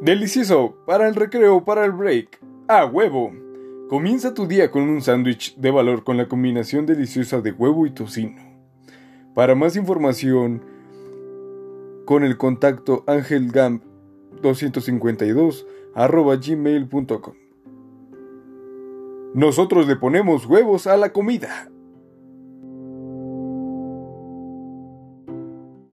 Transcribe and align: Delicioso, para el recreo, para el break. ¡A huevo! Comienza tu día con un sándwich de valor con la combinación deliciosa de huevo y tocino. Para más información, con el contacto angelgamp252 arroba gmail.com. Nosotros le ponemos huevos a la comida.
Delicioso, 0.00 0.76
para 0.86 1.08
el 1.08 1.14
recreo, 1.14 1.62
para 1.62 1.84
el 1.84 1.92
break. 1.92 2.40
¡A 2.68 2.86
huevo! 2.86 3.34
Comienza 3.90 4.32
tu 4.32 4.46
día 4.46 4.70
con 4.70 4.84
un 4.84 5.02
sándwich 5.02 5.56
de 5.56 5.70
valor 5.70 6.04
con 6.04 6.16
la 6.16 6.26
combinación 6.26 6.86
deliciosa 6.86 7.42
de 7.42 7.52
huevo 7.52 7.84
y 7.84 7.90
tocino. 7.90 8.40
Para 9.34 9.54
más 9.54 9.76
información, 9.76 10.62
con 12.06 12.24
el 12.24 12.38
contacto 12.38 13.04
angelgamp252 13.04 15.66
arroba 15.94 16.36
gmail.com. 16.36 17.34
Nosotros 19.34 19.86
le 19.86 19.96
ponemos 19.96 20.46
huevos 20.46 20.86
a 20.86 20.96
la 20.96 21.12
comida. 21.12 21.70